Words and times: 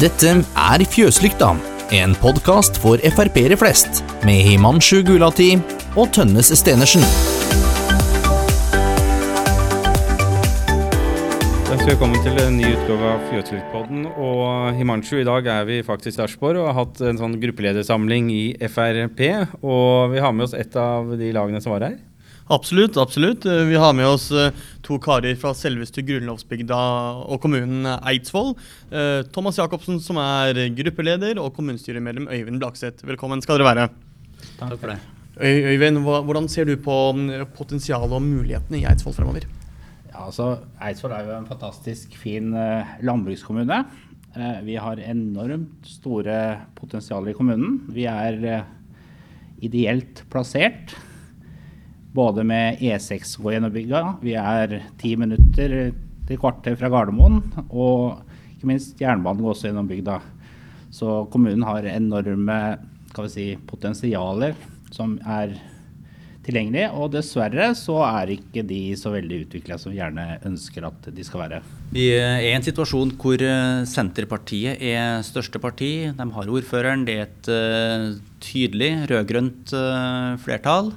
Dette 0.00 0.30
er 0.40 0.82
Fjøslykta, 0.88 1.50
en 1.92 2.14
podkast 2.16 2.78
for 2.80 3.00
Frp-ere 3.12 3.58
flest, 3.60 4.00
med 4.24 4.40
Himanshu 4.46 5.02
Gulati 5.04 5.50
og 6.00 6.08
Tønnes 6.16 6.48
Stenersen. 6.56 7.04
Velkommen 11.82 12.22
til 12.22 12.38
en 12.38 12.56
ny 12.56 12.70
utgave 12.70 13.10
av 13.10 13.26
Fjøslyktpodden. 13.28 14.06
Og 14.14 14.72
Himanshu, 14.78 15.18
i 15.20 15.26
dag 15.28 15.50
er 15.50 15.66
vi 15.68 15.80
faktisk 15.84 16.14
i 16.14 16.20
Sarpsborg 16.20 16.62
og 16.62 16.70
har 16.70 16.78
hatt 16.78 17.02
en 17.10 17.20
sånn 17.20 17.36
gruppeledersamling 17.42 18.30
i 18.32 18.44
Frp. 18.70 19.22
Og 19.60 20.14
vi 20.14 20.22
har 20.22 20.32
med 20.32 20.46
oss 20.46 20.56
et 20.56 20.78
av 20.78 21.10
de 21.18 21.34
lagene 21.36 21.60
som 21.60 21.74
var 21.74 21.90
her. 21.90 21.98
Absolutt. 22.52 22.96
absolutt. 22.96 23.46
Eh, 23.46 23.64
Vi 23.64 23.76
har 23.80 23.92
med 23.96 24.06
oss 24.06 24.30
eh, 24.30 24.52
to 24.84 24.98
karer 25.00 25.36
fra 25.40 25.54
selveste 25.56 26.02
grunnlovsbygda 26.04 26.80
og 27.24 27.40
kommunen 27.40 27.86
Eidsvoll. 27.96 28.52
Eh, 28.92 29.22
Thomas 29.32 29.56
Jacobsen, 29.56 30.00
som 30.04 30.18
er 30.20 30.58
gruppeleder, 30.76 31.40
og 31.40 31.54
kommunestyremedlem 31.56 32.28
Øyvind 32.28 32.60
Blakseth. 32.60 33.06
Velkommen 33.08 33.40
skal 33.40 33.56
dere 33.56 33.70
være. 33.70 33.86
Takk 34.58 34.76
for 34.76 34.92
det. 34.92 34.98
Øy 35.40 35.72
Øyvind, 35.72 36.02
hvordan 36.04 36.48
ser 36.52 36.68
du 36.68 36.76
på 36.76 36.96
mm, 37.16 37.30
potensialet 37.56 38.12
og 38.12 38.20
mulighetene 38.20 38.82
i 38.82 38.84
Eidsvoll 38.90 39.16
fremover? 39.16 39.46
Ja, 40.10 40.26
altså, 40.26 40.58
Eidsvoll 40.84 41.14
er 41.16 41.30
jo 41.30 41.38
en 41.38 41.48
fantastisk 41.48 42.18
fin 42.20 42.52
landbrukskommune. 43.00 43.78
Eh, 44.36 44.58
vi 44.66 44.76
har 44.76 45.00
enormt 45.00 45.88
store 45.88 46.36
potensialer 46.76 47.32
i 47.32 47.38
kommunen. 47.38 47.80
Vi 47.96 48.04
er 48.04 48.66
ideelt 49.62 50.20
plassert. 50.28 50.92
Både 52.12 52.44
med 52.44 52.80
E6 52.84 53.38
går 53.40 53.54
gjennom 53.54 53.72
bygda. 53.72 54.00
Vi 54.20 54.34
er 54.36 54.74
ti 55.00 55.14
minutter 55.16 55.76
til 56.28 56.40
kvarter 56.40 56.76
fra 56.76 56.90
Gardermoen. 56.92 57.40
Og 57.70 58.20
ikke 58.52 58.68
minst 58.68 59.00
jernbanen 59.00 59.40
går 59.40 59.54
også 59.54 59.70
gjennom 59.70 59.88
bygda. 59.88 60.18
Så 60.92 61.22
kommunen 61.32 61.64
har 61.64 61.88
enorme 61.88 62.58
si, 63.32 63.54
potensialer 63.68 64.52
som 64.92 65.14
er 65.24 65.54
tilgjengelige. 66.44 66.90
Og 67.00 67.14
dessverre 67.14 67.70
så 67.78 67.96
er 68.04 68.34
ikke 68.34 68.64
de 68.68 68.80
så 69.00 69.14
veldig 69.14 69.38
utvikla 69.46 69.78
som 69.80 69.94
vi 69.94 70.02
gjerne 70.02 70.26
ønsker 70.48 70.84
at 70.84 71.08
de 71.16 71.24
skal 71.24 71.46
være. 71.46 71.62
Vi 71.96 72.10
er 72.18 72.42
i 72.44 72.50
en 72.52 72.66
situasjon 72.66 73.14
hvor 73.22 73.40
eh, 73.40 73.86
Senterpartiet 73.88 74.84
er 74.84 75.24
største 75.24 75.62
parti. 75.62 76.12
De 76.12 76.28
har 76.36 76.52
ordføreren. 76.58 77.06
Det 77.08 77.16
er 77.16 77.24
et 77.30 77.50
eh, 77.56 78.06
tydelig 78.44 78.92
rød-grønt 79.08 79.72
eh, 79.80 80.36
flertall 80.44 80.92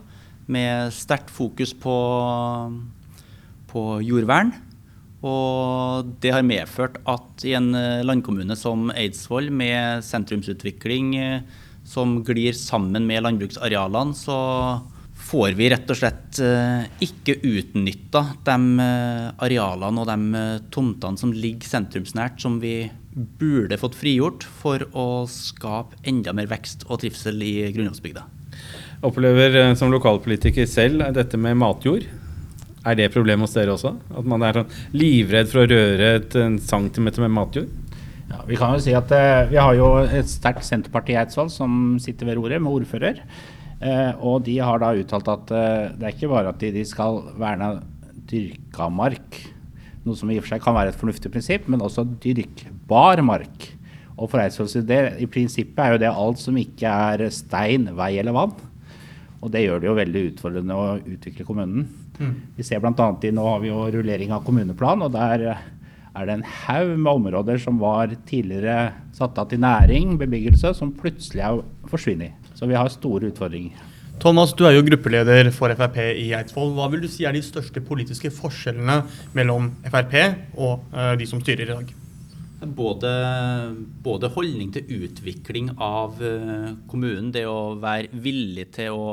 med 0.52 0.94
sterkt 0.94 1.32
fokus 1.34 1.74
på, 1.78 1.96
på 3.72 3.84
jordvern. 4.06 4.54
Og 5.26 6.10
det 6.22 6.34
har 6.36 6.46
medført 6.46 7.00
at 7.10 7.46
i 7.48 7.56
en 7.58 7.72
eh, 7.78 8.04
landkommune 8.06 8.58
som 8.60 8.92
Eidsvoll, 8.94 9.50
med 9.50 10.04
sentrumsutvikling 10.06 11.16
eh, 11.18 11.64
som 11.86 12.20
glir 12.26 12.54
sammen 12.58 13.08
med 13.08 13.24
landbruksarealene, 13.26 14.18
så 14.18 14.38
får 15.26 15.56
vi 15.58 15.70
rett 15.72 15.90
og 15.90 15.98
slett 15.98 16.42
eh, 16.44 16.86
ikke 17.08 17.40
utnytta 17.42 18.22
de 18.46 18.86
arealene 19.42 20.04
og 20.04 20.12
de 20.12 20.46
tomtene 20.74 21.22
som 21.22 21.34
ligger 21.34 21.74
sentrumsnært, 21.74 22.38
som 22.42 22.60
vi 22.62 22.92
burde 23.16 23.80
fått 23.80 23.98
frigjort 23.98 24.46
for 24.60 24.84
å 24.94 25.26
skape 25.32 25.98
enda 26.06 26.36
mer 26.36 26.50
vekst 26.52 26.84
og 26.90 27.00
trivsel 27.02 27.42
i 27.42 27.56
grunnlovsbygda. 27.74 28.26
Opplever 29.04 29.58
eh, 29.62 29.74
som 29.76 29.92
lokalpolitiker 29.94 30.70
selv 30.70 31.04
dette 31.16 31.40
med 31.42 31.58
matjord. 31.60 32.06
Er 32.86 32.98
det 32.98 33.08
et 33.08 33.16
problem 33.16 33.42
hos 33.42 33.56
dere 33.56 33.74
også? 33.74 33.96
At 34.14 34.28
man 34.30 34.46
er 34.46 34.62
sånn 34.62 34.78
livredd 34.94 35.50
for 35.50 35.64
å 35.64 35.70
røre 35.72 36.12
et 36.20 36.38
en 36.38 36.60
centimeter 36.62 37.26
med 37.26 37.34
matjord? 37.34 37.72
Ja, 38.30 38.40
vi 38.48 38.58
kan 38.58 38.74
jo 38.74 38.82
si 38.82 38.94
at 38.98 39.12
eh, 39.14 39.48
vi 39.52 39.58
har 39.62 39.74
jo 39.78 39.90
et 40.04 40.30
sterkt 40.30 40.66
Senterparti 40.66 41.14
i 41.14 41.20
Eidsvoll 41.22 41.52
som 41.54 41.98
sitter 42.02 42.30
ved 42.30 42.40
roret, 42.40 42.62
med 42.62 42.74
ordfører. 42.74 43.22
Eh, 43.82 44.12
og 44.24 44.46
de 44.48 44.58
har 44.64 44.82
da 44.82 44.94
uttalt 44.98 45.30
at 45.34 45.52
eh, 45.54 45.92
det 45.98 46.08
er 46.08 46.16
ikke 46.16 46.32
bare 46.32 46.54
at 46.54 46.62
de, 46.62 46.72
de 46.74 46.86
skal 46.88 47.20
verne 47.42 47.76
dyrka 48.26 48.88
mark, 48.90 49.42
noe 50.06 50.18
som 50.18 50.30
i 50.30 50.38
og 50.40 50.46
for 50.46 50.56
seg 50.56 50.64
kan 50.64 50.78
være 50.78 50.94
et 50.94 51.00
fornuftig 51.00 51.32
prinsipp, 51.34 51.68
men 51.70 51.84
også 51.86 52.06
dyrkbar 52.24 53.22
mark. 53.26 53.70
Og 54.16 54.30
for 54.32 54.42
Eidsvolls 54.42 54.78
del, 54.88 55.12
i 55.22 55.28
prinsippet 55.30 55.82
er 55.82 55.94
jo 55.94 56.02
det 56.06 56.14
alt 56.14 56.42
som 56.42 56.58
ikke 56.58 56.98
er 57.10 57.26
stein, 57.34 57.90
vei 57.98 58.14
eller 58.22 58.36
vann. 58.38 58.56
Og 59.44 59.52
det 59.54 59.66
gjør 59.66 59.82
det 59.82 59.90
jo 59.90 59.96
veldig 60.00 60.26
utfordrende 60.32 60.78
å 60.80 60.86
utvikle 61.00 61.46
kommunen. 61.48 61.88
Vi 62.56 62.64
ser 62.64 62.80
bl.a. 62.84 63.08
i 63.22 63.34
nå 63.36 63.48
har 63.48 63.64
vi 63.64 63.72
jo 63.72 63.88
rullering 63.94 64.32
av 64.36 64.46
kommuneplan, 64.46 65.04
og 65.06 65.12
der 65.16 65.48
er 66.16 66.28
det 66.28 66.38
en 66.38 66.46
haug 66.64 66.94
med 66.96 67.12
områder 67.12 67.60
som 67.62 67.82
var 67.82 68.14
tidligere 68.30 68.94
satt 69.16 69.38
av 69.42 69.50
til 69.52 69.60
næring, 69.64 70.16
bebyggelse, 70.22 70.72
som 70.78 70.94
plutselig 70.96 71.44
er 71.44 71.60
forsvunnet. 71.92 72.40
Så 72.56 72.70
vi 72.72 72.78
har 72.80 72.88
store 72.94 73.34
utfordringer. 73.34 73.76
Thomas, 74.24 74.54
du 74.56 74.64
er 74.64 74.78
jo 74.78 74.86
gruppeleder 74.88 75.50
for 75.52 75.74
Frp 75.76 76.00
i 76.16 76.30
Eidsvoll. 76.38 76.72
Hva 76.78 76.88
vil 76.94 77.04
du 77.04 77.10
si 77.12 77.28
er 77.28 77.36
de 77.36 77.44
største 77.44 77.84
politiske 77.84 78.32
forskjellene 78.32 79.02
mellom 79.36 79.74
Frp 79.90 80.16
og 80.56 80.96
eh, 80.96 81.14
de 81.20 81.28
som 81.28 81.44
styrer 81.44 81.68
i 81.68 81.74
dag? 81.74 82.05
Både, 82.56 83.10
både 84.02 84.30
holdning 84.32 84.72
til 84.72 84.88
utvikling 85.04 85.74
av 85.76 86.22
eh, 86.24 86.72
kommunen, 86.88 87.34
det 87.36 87.44
å 87.50 87.76
være 87.82 88.16
villig 88.24 88.70
til 88.78 88.96
å 88.96 89.10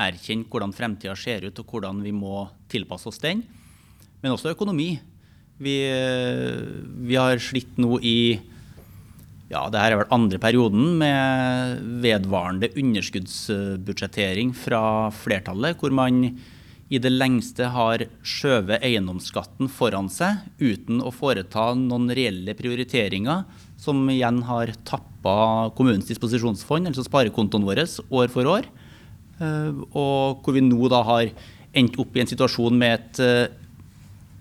erkjenne 0.00 0.48
hvordan 0.50 0.74
fremtida 0.74 1.14
ser 1.18 1.46
ut 1.46 1.62
og 1.62 1.70
hvordan 1.70 2.02
vi 2.02 2.10
må 2.14 2.48
tilpasse 2.70 3.06
oss 3.10 3.22
den, 3.22 3.44
men 4.20 4.34
også 4.34 4.52
økonomi. 4.56 4.96
Vi, 5.62 5.76
eh, 5.86 6.58
vi 7.06 7.18
har 7.20 7.38
slitt 7.38 7.78
nå 7.78 8.00
i 8.02 8.40
ja, 9.50 9.64
det 9.70 9.80
her 9.82 9.94
er 9.94 10.02
vel 10.02 10.12
andre 10.14 10.38
perioden 10.42 10.92
med 11.00 11.80
vedvarende 12.02 12.70
underskuddsbudsjettering 12.78 14.52
fra 14.54 15.10
flertallet, 15.14 15.78
hvor 15.78 15.94
man 15.94 16.22
i 16.90 16.98
det 16.98 17.12
lengste 17.12 17.68
har 17.70 18.02
skjøvet 18.26 18.82
eiendomsskatten 18.82 19.70
foran 19.70 20.08
seg 20.10 20.40
uten 20.58 20.98
å 21.06 21.12
foreta 21.14 21.68
noen 21.78 22.10
reelle 22.10 22.56
prioriteringer, 22.58 23.44
som 23.80 24.02
igjen 24.10 24.42
har 24.48 24.74
tappa 24.88 25.70
kommunens 25.78 26.10
disposisjonsfond, 26.10 26.90
altså 26.90 27.06
sparekontoen 27.06 27.64
vår, 27.68 27.84
år 28.10 28.34
for 28.34 28.50
år. 28.58 28.66
Eh, 29.38 29.70
Og 29.94 30.42
hvor 30.42 30.56
vi 30.56 30.66
nå 30.66 30.90
da 30.90 31.04
har 31.06 31.30
endt 31.70 31.98
opp 32.02 32.16
i 32.18 32.24
en 32.24 32.32
situasjon 32.32 32.74
med 32.76 32.98
et 32.98 33.22
eh, 33.22 33.54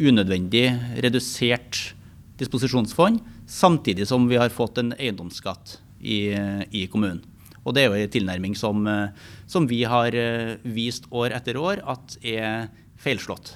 unødvendig 0.02 0.66
redusert 1.06 1.94
disposisjonsfond, 2.42 3.22
samtidig 3.46 4.08
som 4.09 4.26
vi 4.30 4.40
har 4.42 4.50
fått 4.50 4.82
en 4.82 4.96
eiendomsskatt 4.98 5.78
i, 6.02 6.32
i 6.72 6.88
kommunen. 6.90 7.22
Og 7.66 7.75
det 7.75 7.84
er 7.84 7.90
jo 7.90 8.00
en 8.00 8.14
tilnærming 8.14 8.56
som, 8.58 8.86
eh, 8.88 9.31
som 9.50 9.68
vi 9.70 9.84
har 9.88 10.16
eh, 10.16 10.58
vist 10.64 11.09
år 11.12 11.36
etter 11.38 11.59
år 11.59 11.84
at 11.88 12.18
er 12.24 12.70
feilslått. 13.00 13.56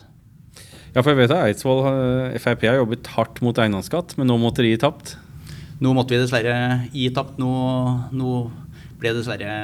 Ja, 0.94 1.02
for 1.02 1.14
jeg 1.14 1.24
vet 1.24 1.34
at 1.34 1.47
Eidsvoll 1.47 1.81
Frp 2.38 2.68
har 2.69 2.78
jobbet 2.78 3.09
hardt 3.16 3.41
mot 3.41 3.58
eiendomsskatt, 3.58 4.14
men 4.19 4.30
nå 4.30 4.38
måtte 4.38 4.62
de 4.62 4.75
gi 4.75 4.81
tapt. 4.84 5.16
Nå 5.81 5.91
måtte 5.97 6.14
vi 6.14 6.22
dessverre 6.22 6.56
gi 6.94 7.09
tapt. 7.16 7.40
Nå, 7.41 7.50
nå 8.14 8.34
ble 9.02 9.14
dessverre 9.18 9.56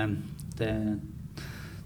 det, 0.59 0.73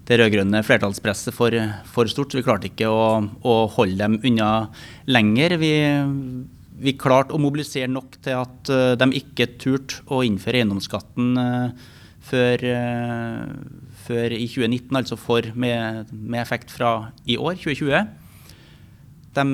det 0.08 0.20
rød-grønne 0.20 0.64
flertallspresset 0.66 1.36
for, 1.36 1.56
for 1.92 2.10
stort. 2.12 2.36
Vi 2.38 2.46
klarte 2.46 2.70
ikke 2.72 2.90
å, 2.90 3.20
å 3.22 3.56
holde 3.76 4.00
dem 4.00 4.18
unna 4.24 4.50
lenger. 5.12 5.58
Vi, 5.62 5.74
vi 6.88 6.96
klarte 7.00 7.36
å 7.36 7.42
mobilisere 7.42 7.92
nok 7.92 8.18
til 8.24 8.40
at 8.42 8.72
eh, 8.74 8.96
de 9.00 9.10
ikke 9.20 9.52
turte 9.62 10.02
å 10.08 10.24
innføre 10.26 10.64
eiendomsskatten 10.64 11.36
før, 12.24 12.64
eh, 12.64 13.54
før 14.06 14.36
i 14.36 14.48
2019, 14.48 14.98
altså 15.00 15.18
for 15.20 15.48
med, 15.56 16.12
med 16.12 16.42
effekt 16.42 16.72
fra 16.72 17.12
i 17.28 17.38
år, 17.38 17.58
2020. 17.60 18.08
De 19.34 19.46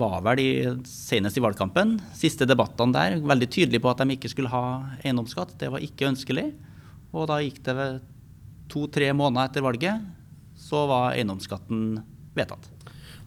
var 0.00 0.20
vel 0.26 0.42
i, 0.42 0.50
senest 0.88 1.38
i 1.38 1.42
valgkampen, 1.44 1.96
siste 2.18 2.46
debattene 2.48 2.96
der, 2.96 3.18
veldig 3.22 3.48
tydelige 3.54 3.84
på 3.84 3.92
at 3.92 4.02
de 4.02 4.16
ikke 4.16 4.30
skulle 4.32 4.52
ha 4.52 4.64
eiendomsskatt. 5.04 5.54
Det 5.60 5.70
var 5.72 5.84
ikke 5.84 6.10
ønskelig. 6.10 6.50
Og 7.14 7.28
da 7.30 7.38
gikk 7.40 7.62
det 7.64 7.76
to-tre 8.68 9.12
måneder 9.16 9.48
etter 9.48 9.64
valget, 9.64 10.02
så 10.58 10.84
var 10.90 11.14
eiendomsskatten 11.14 12.00
vedtatt. 12.36 12.66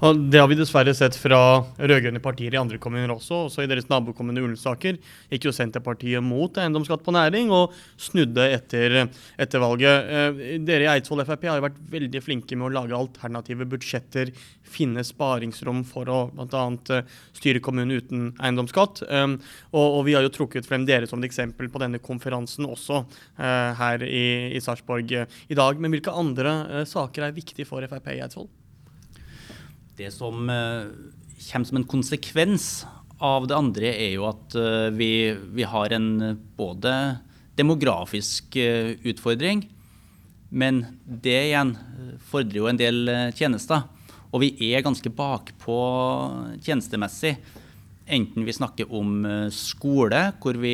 Og 0.01 0.17
det 0.33 0.39
har 0.41 0.47
vi 0.49 0.57
dessverre 0.57 0.93
sett 0.97 1.13
fra 1.19 1.39
rød-grønne 1.77 2.21
partier 2.23 2.55
i 2.55 2.59
andre 2.59 2.79
kommuner 2.81 3.11
også. 3.13 3.43
Også 3.47 3.61
i 3.61 3.69
deres 3.69 3.85
nabokommune 3.91 4.41
Ullensaker 4.41 4.97
gikk 5.29 5.45
jo 5.45 5.53
Senterpartiet 5.53 6.25
mot 6.25 6.57
eiendomsskatt 6.57 7.03
på 7.05 7.13
næring 7.13 7.51
og 7.53 7.75
snudde 8.01 8.47
etter, 8.55 9.03
etter 9.37 9.61
valget. 9.61 10.09
Eh, 10.09 10.55
Dere 10.65 10.87
i 10.87 10.89
Eidsvoll 10.95 11.21
Frp 11.27 11.45
har 11.51 11.59
jo 11.59 11.67
vært 11.67 11.77
veldig 11.93 12.23
flinke 12.25 12.57
med 12.57 12.71
å 12.71 12.73
lage 12.79 12.97
alternative 12.97 13.67
budsjetter, 13.69 14.31
finne 14.65 15.03
sparingsrom 15.05 15.83
for 15.85 16.09
å 16.09 16.19
bl.a. 16.33 17.01
styre 17.37 17.61
kommunen 17.61 18.01
uten 18.01 18.31
eiendomsskatt. 18.41 19.03
Um, 19.09 19.37
og, 19.69 19.99
og 19.99 20.05
vi 20.07 20.15
har 20.17 20.25
jo 20.25 20.33
trukket 20.33 20.65
frem 20.69 20.87
dere 20.87 21.09
som 21.09 21.21
et 21.21 21.29
eksempel 21.29 21.69
på 21.69 21.81
denne 21.83 22.01
konferansen 22.01 22.65
også 22.69 23.03
eh, 23.37 23.69
her 23.77 24.07
i, 24.07 24.25
i 24.55 24.63
Sarpsborg 24.63 25.13
eh, 25.13 25.39
i 25.51 25.59
dag. 25.59 25.77
Men 25.77 25.93
hvilke 25.93 26.15
andre 26.15 26.57
eh, 26.81 26.89
saker 26.89 27.27
er 27.27 27.37
viktige 27.37 27.69
for 27.69 27.85
Frp 27.91 28.11
i 28.15 28.19
Eidsvoll? 28.23 28.49
Det 29.97 30.11
som 30.13 30.49
eh, 30.49 30.89
kommer 31.51 31.67
som 31.67 31.79
en 31.79 31.87
konsekvens 31.89 32.85
av 33.21 33.47
det 33.49 33.57
andre 33.57 33.91
er 33.91 34.15
jo 34.15 34.25
at 34.29 34.55
uh, 34.57 34.89
vi, 34.93 35.29
vi, 35.53 35.65
har 35.67 35.93
en 35.93 36.37
både 36.57 36.93
demografisk 37.57 38.55
utfordring, 38.57 39.61
men 40.49 40.79
det 41.05 41.35
igjen 41.51 41.75
fordrer 42.31 42.57
jo 42.57 42.69
en 42.71 42.79
del 42.79 43.11
tjenester. 43.37 43.83
Og 44.31 44.41
vi 44.41 44.49
er 44.71 44.81
ganske 44.81 45.11
bakpå 45.13 45.77
tjenestemessig. 46.63 47.35
Enten 48.09 48.47
vi 48.47 48.55
snakker 48.55 48.89
om 48.89 49.21
skole, 49.53 50.23
hvor 50.41 50.57
vi 50.63 50.73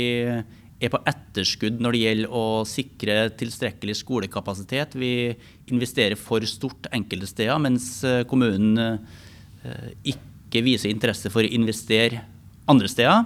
er 0.77 0.91
på 0.93 0.99
etterskudd 1.09 1.79
når 1.81 1.95
det 1.95 2.01
gjelder 2.03 2.33
å 2.37 2.43
sikre 2.69 3.15
tilstrekkelig 3.39 3.95
skolekapasitet. 4.03 4.97
Vi 4.97 5.33
investerer 5.73 6.17
for 6.19 6.43
stort 6.49 6.89
enkelte 6.93 7.29
steder, 7.29 7.57
mens 7.61 7.89
eh, 8.05 8.23
kommunen 8.29 8.77
eh, 8.77 9.87
ikke 10.13 10.61
viser 10.65 10.93
interesse 10.93 11.31
for 11.33 11.45
å 11.45 11.55
investere 11.57 12.21
andre 12.69 12.91
steder. 12.91 13.25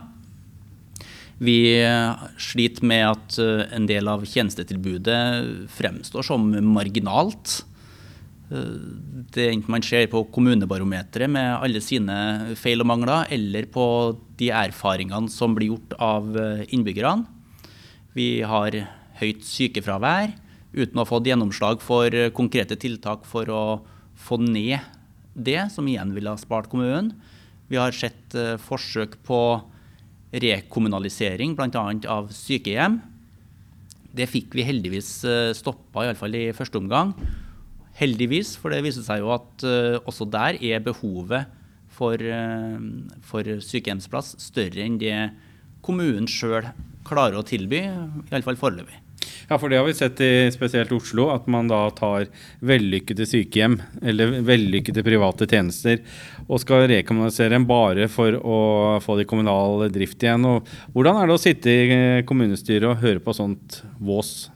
Vi 1.42 1.58
eh, 1.82 2.24
sliter 2.40 2.88
med 2.88 3.10
at 3.10 3.42
en 3.76 3.90
del 3.90 4.08
av 4.08 4.24
tjenestetilbudet 4.24 5.20
fremstår 5.76 6.28
som 6.32 6.48
marginalt. 6.72 7.66
Det 8.52 9.46
enten 9.48 9.72
man 9.72 9.84
ser 9.84 10.10
på 10.12 10.26
kommunebarometeret 10.36 11.32
med 11.32 11.54
alle 11.56 11.80
sine 11.84 12.16
feil 12.60 12.84
og 12.84 12.90
mangler, 12.92 13.30
eller 13.32 13.68
på 13.72 13.86
de 14.40 14.50
erfaringene 14.52 15.32
som 15.32 15.56
blir 15.56 15.72
gjort 15.72 15.96
av 16.04 16.36
innbyggerne. 16.68 17.41
Vi 18.18 18.42
har 18.44 18.76
høyt 19.22 19.46
sykefravær 19.48 20.34
uten 20.76 20.98
å 20.98 21.04
ha 21.04 21.08
fått 21.08 21.30
gjennomslag 21.30 21.84
for 21.84 22.12
konkrete 22.36 22.76
tiltak 22.80 23.24
for 23.28 23.48
å 23.52 23.64
få 24.20 24.38
ned 24.42 24.80
det, 25.32 25.70
som 25.72 25.88
igjen 25.88 26.12
ville 26.16 26.32
ha 26.32 26.40
spart 26.40 26.68
kommunen. 26.72 27.14
Vi 27.72 27.80
har 27.80 27.96
sett 27.96 28.36
uh, 28.36 28.58
forsøk 28.60 29.16
på 29.28 29.40
rekommunalisering, 30.32 31.56
bl.a. 31.56 31.86
av 32.12 32.28
sykehjem. 32.36 33.00
Det 34.12 34.28
fikk 34.28 34.58
vi 34.60 34.68
heldigvis 34.68 35.14
uh, 35.24 35.56
stoppa, 35.56 36.04
iallfall 36.04 36.36
i 36.36 36.46
første 36.56 36.82
omgang. 36.82 37.16
Heldigvis, 37.96 38.58
for 38.60 38.76
det 38.76 38.84
viser 38.84 39.08
seg 39.08 39.24
jo 39.24 39.32
at 39.36 39.64
også 40.08 40.26
der 40.32 40.56
er 40.64 40.80
behovet 40.84 41.50
for, 41.92 42.16
for 43.28 43.50
sykehjemsplass 43.68 44.32
større 44.40 44.80
enn 44.86 44.96
det 44.98 45.12
kommunen 45.84 46.30
sjøl 46.32 46.70
klarer 47.08 47.40
å 47.40 47.46
tilby, 47.48 47.86
iallfall 48.32 48.60
foreløpig. 48.60 49.00
Ja, 49.52 49.58
for 49.60 49.68
det 49.68 49.82
har 49.82 49.84
vi 49.84 49.94
sett 49.96 50.22
i 50.24 50.48
spesielt 50.54 50.94
Oslo, 50.96 51.26
at 51.34 51.48
man 51.52 51.68
da 51.68 51.82
tar 51.92 52.30
vellykkede 52.64 53.26
sykehjem 53.28 53.76
eller 54.00 54.38
vellykkede 54.48 55.04
private 55.04 55.48
tjenester 55.52 56.00
og 56.48 56.62
skal 56.64 56.88
rekommunisere 56.88 57.52
dem 57.52 57.68
bare 57.68 58.08
for 58.12 58.38
å 58.40 58.62
få 59.04 59.18
det 59.20 59.26
i 59.26 59.30
kommunal 59.34 59.90
drift 59.92 60.24
igjen. 60.24 60.48
Og 60.48 60.72
hvordan 60.96 61.20
er 61.20 61.28
det 61.28 61.36
å 61.36 61.44
sitte 61.44 61.76
i 61.76 62.00
kommunestyret 62.28 62.88
og 62.94 63.04
høre 63.04 63.24
på 63.24 63.36
sånt 63.36 63.82
vås? 64.00 64.50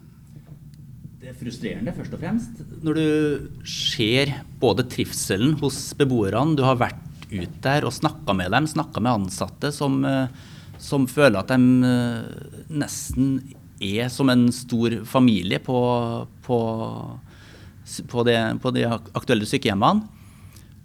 Det 1.19 1.33
er 1.33 1.38
frustrerende, 1.44 1.91
først 1.98 2.15
og 2.15 2.24
fremst. 2.24 2.63
Når 2.86 3.01
du 3.01 3.68
ser 3.68 4.31
både 4.63 4.88
trivselen 4.95 5.57
hos 5.59 5.89
beboerne, 6.00 6.56
du 6.56 6.63
har 6.63 6.80
vært 6.80 7.03
ut 7.36 7.62
der 7.65 7.83
og 7.83 7.95
snakka 7.95 8.31
med 8.38 8.53
dem, 8.56 8.68
snakka 8.69 9.03
med 9.03 9.25
ansatte 9.25 9.75
som 9.75 10.00
uh, 10.07 10.30
som 10.86 11.08
føler 11.10 11.40
at 11.42 11.52
de 11.52 11.88
eh, 11.90 12.66
nesten 12.70 13.38
er 13.84 14.10
som 14.14 14.30
en 14.32 14.48
stor 14.56 15.02
familie 15.10 15.60
på, 15.64 15.78
på, 16.46 16.60
på, 18.12 18.26
det, 18.28 18.40
på 18.64 18.74
de 18.76 18.86
aktuelle 18.88 19.48
sykehjemmene. 19.50 20.06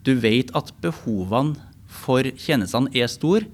Du 0.06 0.14
vet 0.18 0.50
at 0.56 0.72
behovene 0.82 1.58
for 1.90 2.24
tjenestene 2.38 2.90
er 2.96 3.10
store, 3.10 3.48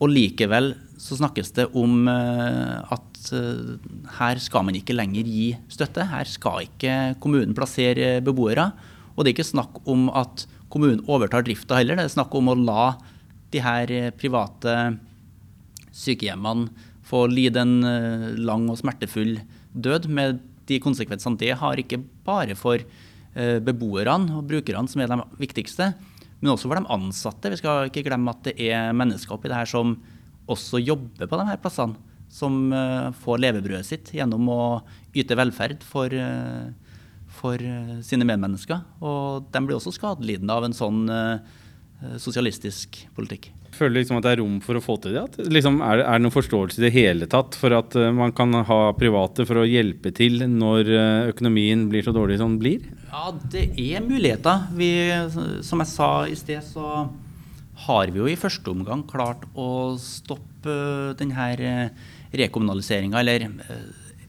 og 0.00 0.12
likevel 0.14 0.72
så 1.00 1.18
snakkes 1.18 1.52
det 1.56 1.66
om 1.76 2.08
eh, 2.08 2.92
at 2.96 3.20
eh, 3.36 3.74
her 4.16 4.40
skal 4.40 4.64
man 4.68 4.78
ikke 4.78 4.96
lenger 4.96 5.28
gi 5.28 5.50
støtte. 5.72 6.08
Her 6.08 6.28
skal 6.28 6.64
ikke 6.68 6.96
kommunen 7.20 7.52
plassere 7.56 8.18
beboere. 8.24 8.70
Og 9.14 9.22
det 9.22 9.30
er 9.30 9.36
ikke 9.36 9.52
snakk 9.52 9.82
om 9.90 10.08
at 10.16 10.46
kommunen 10.72 11.02
overtar 11.10 11.44
drifta 11.44 11.80
heller, 11.80 11.98
det 11.98 12.06
er 12.06 12.12
snakk 12.12 12.32
om 12.38 12.52
å 12.52 12.56
la 12.56 12.84
de 13.50 13.58
her 13.64 13.90
private 14.14 14.74
sykehjemmene 15.92 16.70
få 17.10 17.26
lide 17.30 17.62
en 17.62 17.80
eh, 17.86 18.26
lang 18.38 18.68
og 18.70 18.78
smertefull 18.80 19.38
død, 19.72 20.08
med 20.10 20.40
de 20.70 20.78
konsekvensene 20.82 21.38
det 21.40 21.56
har, 21.58 21.80
ikke 21.80 22.00
bare 22.26 22.56
for 22.58 22.78
eh, 22.78 23.58
beboerne 23.64 24.36
og 24.38 24.46
brukerne, 24.50 24.90
som 24.90 25.02
er 25.02 25.10
de 25.10 25.18
viktigste, 25.40 25.92
men 26.40 26.52
også 26.54 26.70
for 26.70 26.78
de 26.78 26.92
ansatte. 26.94 27.50
Vi 27.52 27.60
skal 27.60 27.90
ikke 27.90 28.06
glemme 28.06 28.32
at 28.32 28.44
det 28.46 28.54
er 28.70 28.94
mennesker 28.96 29.36
oppi 29.36 29.50
det 29.50 29.58
her 29.58 29.68
som 29.68 29.98
også 30.50 30.80
jobber 30.82 31.28
på 31.28 31.40
de 31.40 31.50
her 31.50 31.60
plassene. 31.62 31.98
Som 32.30 32.68
eh, 32.70 33.10
får 33.24 33.40
levebrødet 33.42 33.88
sitt 33.88 34.12
gjennom 34.14 34.46
å 34.54 34.60
yte 35.18 35.34
velferd 35.34 35.82
for, 35.82 36.14
for 37.40 37.64
sine 38.06 38.28
medmennesker. 38.28 38.84
Og 39.02 39.50
de 39.50 39.64
blir 39.66 39.80
også 39.80 39.96
skadelidende 39.96 40.54
av 40.54 40.68
en 40.68 40.76
sånn 40.76 41.02
sosialistisk 42.22 43.02
politikk 43.16 43.50
føler 43.74 44.00
liksom 44.00 44.18
at 44.18 44.26
det 44.26 44.32
er 44.34 44.40
rom 44.42 44.58
for 44.64 44.78
å 44.78 44.82
få 44.84 44.96
til 45.02 45.16
det? 45.16 45.46
Liksom, 45.50 45.80
er, 45.84 46.02
det 46.02 46.18
noen 46.22 46.34
forståelse 46.34 46.80
i 46.80 46.84
det 46.86 46.92
hele 46.94 47.28
tatt 47.30 47.56
for 47.58 47.74
at 47.76 47.96
uh, 47.98 48.10
man 48.14 48.34
kan 48.36 48.54
ha 48.66 48.78
private 48.98 49.46
for 49.48 49.62
å 49.62 49.68
hjelpe 49.68 50.12
til 50.16 50.44
når 50.50 50.90
uh, 50.90 51.30
økonomien 51.30 51.86
blir 51.90 52.04
så 52.06 52.14
dårlig 52.16 52.40
som 52.40 52.54
den 52.54 52.60
blir? 52.62 52.86
Ja, 53.10 53.30
det 53.52 53.66
er 53.80 54.04
muligheter. 54.04 54.68
Vi, 54.76 54.90
som 55.66 55.82
jeg 55.82 55.92
sa 55.92 56.10
i 56.30 56.38
sted, 56.38 56.62
så 56.66 57.06
har 57.86 58.12
vi 58.12 58.20
jo 58.20 58.28
i 58.28 58.38
første 58.38 58.72
omgang 58.72 59.06
klart 59.08 59.46
å 59.58 59.96
stoppe 60.00 60.70
uh, 60.70 61.12
denne 61.18 61.90
rekommunaliseringa. 62.36 63.22
Eller 63.22 63.48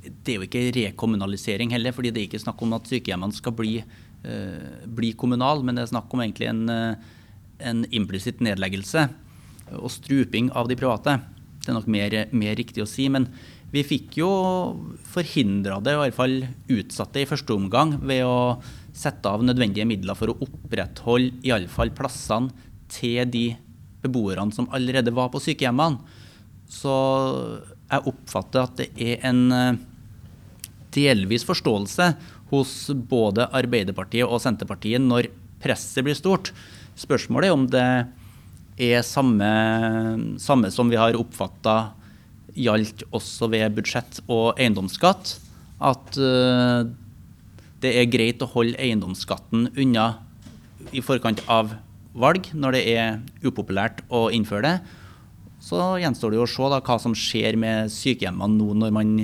det 0.02 0.34
er 0.34 0.40
jo 0.40 0.48
ikke 0.48 0.70
rekommunalisering 0.80 1.74
heller, 1.76 1.94
fordi 1.96 2.14
det 2.14 2.24
er 2.24 2.30
ikke 2.32 2.46
snakk 2.46 2.62
om 2.66 2.78
at 2.78 2.88
sykehjemmene 2.90 3.36
skal 3.38 3.54
bli, 3.54 3.76
bli 4.90 5.12
kommunal, 5.18 5.62
men 5.62 5.78
det 5.78 5.84
er 5.84 5.92
snakk 5.92 6.14
om 6.14 6.24
egentlig 6.24 6.48
en 6.50 6.64
en 7.62 7.84
implisitt 7.94 8.42
nedleggelse 8.44 9.08
og 9.78 9.92
struping 9.94 10.52
av 10.58 10.70
de 10.70 10.78
private. 10.80 11.20
Det 11.62 11.72
er 11.72 11.78
nok 11.78 11.90
mer, 11.92 12.16
mer 12.34 12.56
riktig 12.58 12.84
å 12.84 12.90
si. 12.90 13.08
Men 13.12 13.28
vi 13.72 13.84
fikk 13.88 14.18
jo 14.20 14.30
forhindra 15.14 15.80
det, 15.84 15.96
og 15.96 16.04
i 16.04 16.10
hvert 16.10 16.18
fall 16.18 16.38
utsatt 16.76 17.14
det 17.16 17.26
i 17.26 17.30
første 17.30 17.56
omgang, 17.56 17.96
ved 18.04 18.26
å 18.28 18.60
sette 18.92 19.30
av 19.32 19.44
nødvendige 19.46 19.88
midler 19.88 20.18
for 20.20 20.34
å 20.34 20.40
opprettholde 20.44 21.40
i 21.48 21.54
alle 21.56 21.72
fall 21.72 21.94
plassene 21.96 22.52
til 22.92 23.24
de 23.32 23.46
beboerne 24.04 24.52
som 24.56 24.68
allerede 24.76 25.14
var 25.16 25.32
på 25.32 25.40
sykehjemmene. 25.44 26.02
Så 26.72 26.92
jeg 27.92 28.08
oppfatter 28.12 28.66
at 28.66 28.78
det 28.80 28.90
er 29.00 29.24
en 29.28 29.42
eh, 29.56 29.80
delvis 30.96 31.46
forståelse 31.48 32.08
hos 32.52 32.74
både 32.92 33.48
Arbeiderpartiet 33.56 34.28
og 34.28 34.42
Senterpartiet 34.44 35.04
når 35.04 35.30
presset 35.64 36.04
blir 36.04 36.18
stort. 36.18 36.52
Spørsmålet 37.00 37.48
er 37.48 37.56
om 37.56 37.68
det 37.72 37.88
er 38.80 39.04
samme, 39.06 39.50
samme 40.40 40.72
som 40.74 40.90
vi 40.92 41.00
har 41.00 41.18
oppfatta 41.20 41.94
gjaldt 42.58 43.06
også 43.16 43.50
ved 43.52 43.76
budsjett 43.78 44.20
og 44.28 44.60
eiendomsskatt. 44.60 45.36
At 45.82 46.18
uh, 46.20 46.88
det 47.82 47.94
er 47.98 48.12
greit 48.12 48.44
å 48.44 48.50
holde 48.52 48.80
eiendomsskatten 48.82 49.72
unna 49.80 50.08
i 50.94 51.02
forkant 51.04 51.42
av 51.50 51.74
valg, 52.18 52.52
når 52.54 52.76
det 52.76 52.84
er 52.92 53.22
upopulært 53.46 54.04
å 54.12 54.28
innføre 54.34 54.68
det. 54.68 54.76
Så 55.62 55.78
gjenstår 56.02 56.34
det 56.34 56.40
jo 56.40 56.46
å 56.48 56.50
se 56.50 56.70
da, 56.74 56.82
hva 56.82 56.98
som 57.02 57.16
skjer 57.18 57.58
med 57.60 57.92
sykehjemmene 57.94 58.58
nå 58.58 58.76
når 58.82 58.94
man 58.96 59.16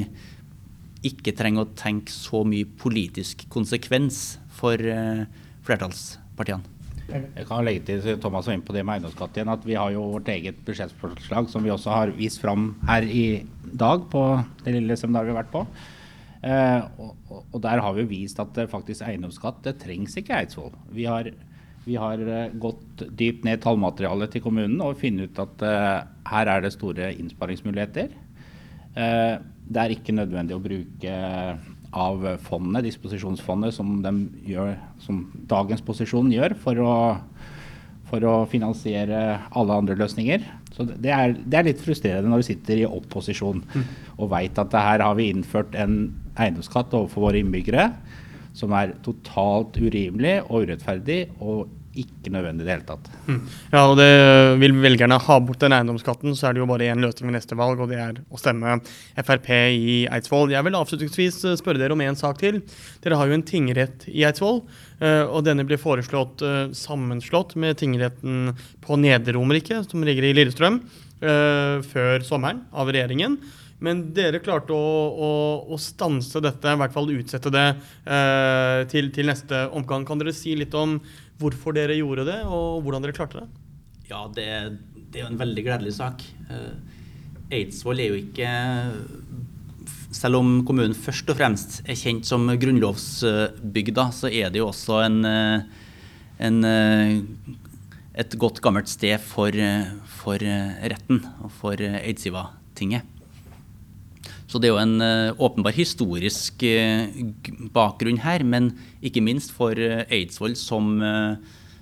ikke 1.07 1.33
trenger 1.37 1.65
å 1.65 1.73
tenke 1.77 2.13
så 2.13 2.43
mye 2.47 2.67
politisk 2.79 3.45
konsekvens 3.53 4.37
for 4.57 4.81
uh, 4.81 5.27
flertallspartiene. 5.67 6.76
Jeg 7.07 7.45
kan 7.47 7.63
legge 7.63 7.85
til 7.87 8.17
Thomas 8.19 8.47
var 8.49 8.57
inn 8.57 8.63
på 8.67 8.73
det 8.75 8.83
med 8.83 8.97
eiendomsskatt 8.97 9.37
igjen, 9.37 9.51
at 9.53 9.63
vi 9.67 9.77
har 9.79 9.93
jo 9.93 10.03
vårt 10.17 10.27
eget 10.33 10.57
budsjettforslag 10.67 11.47
som 11.51 11.63
vi 11.63 11.71
også 11.71 11.93
har 11.93 12.11
vist 12.17 12.41
fram 12.43 12.73
her 12.89 13.07
i 13.07 13.45
dag 13.63 14.03
på 14.11 14.23
det 14.65 14.75
lille 14.75 14.97
seminaret 14.99 15.29
vi 15.29 15.35
har 15.35 15.39
vært 15.39 15.53
på. 15.53 15.63
Eh, 16.47 16.83
og, 16.99 17.15
og, 17.39 17.57
der 17.63 17.81
har 17.83 17.95
vi 17.97 18.05
vist 18.11 18.39
at 18.43 18.59
faktisk 18.71 19.05
eiendomsskatt 19.07 19.63
det 19.65 19.77
trengs 19.81 20.17
ikke 20.19 20.35
i 20.35 20.43
Eidsvoll. 20.43 20.75
Vi 20.93 21.07
har, 21.07 21.31
vi 21.87 21.95
har 21.97 22.21
uh, 22.21 22.53
gått 22.59 23.07
dypt 23.07 23.47
ned 23.47 23.57
i 23.57 23.63
tallmaterialet 23.63 24.35
til 24.35 24.43
kommunen 24.43 24.83
og 24.83 24.99
funnet 24.99 25.31
ut 25.31 25.43
at 25.47 25.65
eh, 25.65 26.05
her 26.27 26.51
er 26.53 26.65
det 26.65 26.75
store 26.75 27.13
innsparingsmuligheter. 27.15 28.11
Eh, 28.97 29.35
det 29.67 29.83
er 29.83 29.95
ikke 29.95 30.15
nødvendig 30.15 30.55
å 30.55 30.63
bruke 30.63 31.15
av 31.97 32.25
fondet, 32.45 32.85
disposisjonsfondet, 32.87 33.75
som, 33.75 33.97
gjør, 34.47 34.75
som 35.03 35.25
dagens 35.49 35.83
posisjon 35.85 36.29
gjør 36.33 36.55
for 36.61 36.83
å, 36.83 36.93
for 38.09 38.27
å, 38.27 38.35
finansiere 38.51 39.23
alle 39.49 39.81
andre 39.81 39.97
løsninger. 39.99 40.45
Så 40.75 40.85
det 40.87 41.13
er, 41.13 41.33
det 41.41 41.59
er 41.59 41.67
litt 41.71 41.81
frustrerende 41.81 42.29
når 42.29 42.43
du 42.43 42.49
sitter 42.51 42.83
i 42.83 42.87
opposisjon 42.87 43.63
mm. 43.65 43.89
og 44.19 44.31
veit 44.35 44.59
at 44.61 44.77
her 44.77 45.03
har 45.05 45.17
vi 45.17 45.31
innført 45.33 45.73
en 45.79 45.99
eiendomsskatt 46.37 46.93
overfor 46.93 47.29
våre 47.29 47.41
innbyggere 47.41 47.89
som 48.57 48.73
er 48.77 48.95
totalt 49.05 49.77
urimelig 49.77 50.39
og 50.47 50.65
urettferdig 50.65 51.19
og 51.37 51.67
ikke 52.01 52.31
nødvendig 52.33 52.63
i 52.63 52.67
det 52.67 52.73
hele 52.75 52.87
tatt. 52.87 53.09
Ja, 53.73 53.83
og 53.83 53.97
det 53.99 54.07
Vil 54.61 54.75
velgerne 54.81 55.19
ha 55.21 55.37
bort 55.43 55.61
den 55.63 55.75
eiendomsskatten, 55.75 56.35
så 56.37 56.49
er 56.49 56.55
det 56.55 56.63
jo 56.63 56.69
bare 56.69 56.89
én 56.91 57.03
løsning 57.03 57.29
ved 57.29 57.37
neste 57.37 57.57
valg, 57.59 57.81
og 57.81 57.91
det 57.91 57.99
er 58.01 58.21
å 58.29 58.41
stemme 58.41 58.77
Frp 59.17 59.49
i 59.53 59.97
Eidsvoll. 60.13 60.53
Jeg 60.53 60.65
vil 60.67 60.79
avslutningsvis 60.79 61.39
eh, 61.45 61.57
spørre 61.59 61.81
dere 61.81 61.97
om 61.97 62.03
en 62.05 62.19
sak 62.19 62.41
til. 62.41 62.61
Dere 63.03 63.19
har 63.19 63.29
jo 63.29 63.37
en 63.37 63.45
tingrett 63.47 64.07
i 64.11 64.25
Eidsvoll, 64.27 64.63
eh, 65.01 65.23
og 65.25 65.45
denne 65.47 65.67
blir 65.67 65.81
foreslått 65.81 66.45
eh, 66.45 66.63
sammenslått 66.77 67.57
med 67.59 67.79
tingretten 67.81 68.53
på 68.85 68.99
Nedre 69.01 69.37
som 69.87 70.03
ligger 70.03 70.25
i 70.25 70.33
Lillestrøm, 70.35 70.81
før 71.17 72.21
sommeren 72.21 72.59
av 72.77 72.91
regjeringen. 72.93 73.39
Men 73.83 74.07
dere 74.17 74.41
klarte 74.41 74.73
å, 74.73 74.85
å, 75.13 75.29
å, 75.69 75.77
stanse 75.77 76.41
dette, 76.41 76.73
i 76.73 76.79
hvert 76.81 76.93
fall 76.95 77.11
utsette 77.13 77.51
det 77.53 77.65
eh, 77.69 78.81
til, 78.89 79.11
til, 79.13 79.29
neste 79.29 79.67
omgang. 79.77 80.05
Kan 80.07 80.21
dere 80.21 80.33
si 80.33 80.55
litt 80.57 80.73
om 80.77 80.97
hvorfor 81.41 81.75
dere 81.77 81.97
gjorde 81.97 82.27
det, 82.27 82.41
og 82.45 82.83
hvordan 82.85 83.05
dere 83.05 83.15
klarte 83.15 83.41
det? 83.41 83.47
Ja, 84.09 84.25
det, 84.33 84.47
det 85.11 85.19
er 85.19 85.25
jo 85.25 85.31
en 85.33 85.41
veldig 85.41 85.65
gledelig 85.65 85.97
sak. 85.97 86.23
Eh, 86.49 86.73
Eidsvoll 87.57 88.01
er 88.03 88.09
jo 88.11 88.17
ikke 88.19 88.49
Selv 90.17 90.39
om 90.39 90.49
kommunen 90.67 90.95
først 90.95 91.29
og 91.31 91.37
fremst 91.39 91.77
er 91.87 91.95
kjent 91.99 92.27
som 92.27 92.47
grunnlovsbygda, 92.47 94.07
så 94.15 94.31
er 94.31 94.51
det 94.51 94.61
jo 94.61 94.69
også 94.71 95.01
en, 95.05 95.17
eh, 95.27 95.83
en 96.47 96.59
eh, 96.67 97.13
et 98.17 98.37
godt 98.39 98.63
gammelt 98.65 98.89
sted 98.89 99.19
for, 99.21 99.53
for 100.09 100.41
retten 100.41 101.19
og 101.45 101.51
for 101.53 101.77
Eidsiva-tinget. 101.77 103.16
Så 104.47 104.59
det 104.59 104.69
er 104.69 104.75
jo 104.75 104.81
en 104.81 105.03
uh, 105.03 105.35
åpenbar 105.43 105.75
historisk 105.75 106.63
uh, 106.63 107.07
bakgrunn 107.73 108.21
her, 108.23 108.45
men 108.47 108.71
ikke 109.03 109.23
minst 109.23 109.53
for 109.55 109.77
uh, 109.77 110.03
Eidsvoll 110.13 110.55
som, 110.59 110.97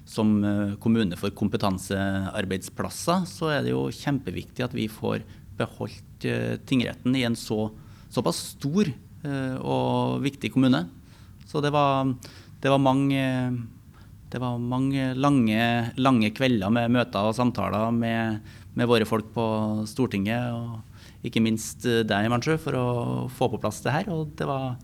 som 0.10 0.34
kommune 0.82 1.18
for 1.20 1.34
kompetansearbeidsplasser, 1.36 3.26
så 3.30 3.52
er 3.54 3.66
det 3.66 3.76
jo 3.76 3.88
kjempeviktig 3.94 4.66
at 4.66 4.76
vi 4.76 4.90
får 4.92 5.26
beholdt 5.56 6.26
tingretten 6.68 7.16
i 7.16 7.24
en 7.28 7.38
så, 7.38 7.70
såpass 8.12 8.42
stor 8.56 8.90
og 9.26 10.22
viktig 10.22 10.52
kommune. 10.54 10.84
Så 11.50 11.62
det 11.64 11.72
var, 11.74 12.12
det 12.62 12.72
var 12.74 12.82
mange 12.82 13.24
det 14.32 14.42
var 14.42 14.58
mange 14.60 15.14
lange, 15.16 15.92
lange, 15.96 16.32
kvelder 16.36 16.74
med 16.74 16.92
møter 16.92 17.30
og 17.30 17.38
samtaler 17.38 17.94
med, 17.96 18.42
med 18.76 18.90
våre 18.90 19.08
folk 19.08 19.30
på 19.36 19.46
Stortinget. 19.88 20.52
og 20.52 20.95
ikke 21.30 21.44
minst 21.44 21.86
eh, 21.90 22.04
deg, 22.08 22.30
Manchu, 22.32 22.56
for 22.62 22.78
å 22.78 22.88
få 23.34 23.50
på 23.52 23.62
plass 23.64 23.82
det 23.86 23.94
her. 23.96 24.10
Og 24.14 24.34
det 24.38 24.48
var 24.50 24.76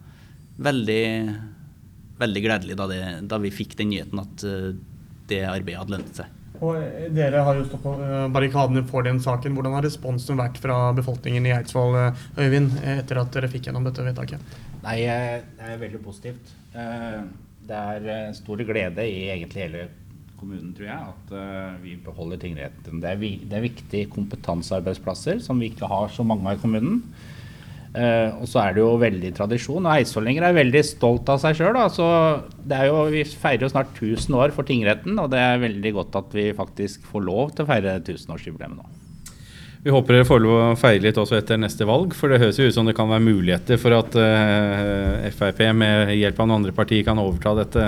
veldig, 0.62 1.06
veldig 2.22 2.44
gledelig 2.46 2.78
da, 2.80 2.88
det, 2.92 3.02
da 3.32 3.42
vi 3.42 3.54
fikk 3.54 3.78
den 3.80 3.92
nyheten 3.94 4.22
at 4.22 4.46
eh, 4.48 4.72
det 5.32 5.44
arbeidet 5.48 5.82
hadde 5.84 5.96
lønt 5.98 6.22
seg. 6.22 6.38
Og 6.62 6.76
eh, 6.78 7.08
Dere 7.14 7.46
har 7.48 7.58
jo 7.58 7.68
stått 7.70 7.86
på 7.86 7.96
barrikadene 8.34 8.84
for 8.90 9.08
den 9.08 9.22
saken. 9.24 9.56
Hvordan 9.58 9.78
har 9.78 9.88
responsen 9.88 10.40
vært 10.42 10.60
fra 10.62 10.82
befolkningen 10.98 11.48
i 11.50 11.56
Eidsvoll 11.56 11.98
Øyvind, 12.40 12.76
etter 12.98 13.22
at 13.22 13.32
dere 13.36 13.52
fikk 13.52 13.70
gjennom 13.70 13.88
dette 13.88 14.06
vedtaket? 14.06 14.60
Nei, 14.82 15.00
Det 15.06 15.72
er 15.72 15.82
veldig 15.82 16.04
positivt. 16.04 16.54
Det 16.72 17.78
er 17.78 18.32
stor 18.34 18.62
glede 18.66 19.06
i 19.06 19.28
egentlig 19.30 19.68
hele 19.68 19.90
kommunen, 20.42 20.72
tror 20.76 20.88
jeg, 20.90 21.12
at 21.14 21.36
uh, 21.38 21.76
vi 21.84 21.98
beholder 22.02 22.40
tingretten. 22.42 23.02
Det 23.04 23.12
er, 23.12 23.20
vi, 23.22 23.36
det 23.46 23.60
er 23.60 23.68
viktige 23.68 24.10
kompetansearbeidsplasser 24.12 25.40
som 25.44 25.62
vi 25.62 25.70
ikke 25.72 25.90
har 25.90 26.10
så 26.14 26.26
mange 26.28 26.50
av 26.50 26.58
i 26.58 26.64
kommunen. 26.64 27.04
Uh, 27.92 28.40
og 28.40 28.48
så 28.48 28.62
er 28.62 28.74
det 28.74 28.82
jo 28.82 28.94
veldig 29.02 29.34
tradisjon. 29.36 29.84
og 29.84 29.92
Eidsvollinger 29.94 30.48
er 30.48 30.56
veldig 30.56 30.82
stolt 30.88 31.30
av 31.30 31.42
seg 31.44 31.60
sjøl. 31.60 31.78
Vi 33.12 33.26
feirer 33.36 33.68
jo 33.68 33.72
snart 33.74 33.94
1000 34.00 34.40
år 34.40 34.56
for 34.56 34.68
tingretten, 34.68 35.20
og 35.20 35.30
det 35.34 35.44
er 35.44 35.62
veldig 35.62 35.94
godt 36.00 36.18
at 36.24 36.34
vi 36.36 36.50
faktisk 36.58 37.06
får 37.12 37.28
lov 37.28 37.54
til 37.54 37.68
å 37.68 37.70
feire 37.70 38.00
1000-årsjubileet 38.00 38.76
nå. 38.80 38.88
Vi 39.82 39.90
håper 39.90 40.14
dere 40.14 40.30
får 40.30 40.42
lov 40.44 40.58
å 40.62 40.74
feire 40.78 41.02
litt 41.08 41.18
også 41.18 41.40
etter 41.40 41.58
neste 41.58 41.88
valg, 41.90 42.14
for 42.14 42.30
det 42.30 42.38
høres 42.42 42.60
jo 42.62 42.68
ut 42.70 42.76
som 42.76 42.86
det 42.86 42.94
kan 42.98 43.10
være 43.10 43.26
muligheter 43.26 43.80
for 43.82 43.98
at 43.98 44.14
uh, 44.14 45.30
Frp 45.34 45.64
med 45.74 46.14
hjelp 46.20 46.38
av 46.38 46.48
noen 46.48 46.62
andre 46.62 46.76
partier 46.78 47.06
kan 47.08 47.20
overta 47.20 47.56
dette 47.64 47.88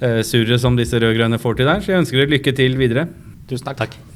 surret 0.00 0.60
som 0.62 0.76
disse 0.78 0.98
rød-grønne 0.98 1.38
får 1.42 1.60
til 1.60 1.70
der. 1.70 1.84
Så 1.84 1.92
jeg 1.94 2.04
ønsker 2.04 2.22
dere 2.22 2.34
lykke 2.38 2.56
til 2.56 2.78
videre. 2.80 3.08
Tusen 3.48 3.70
takk. 3.70 3.84
takk. 3.84 4.13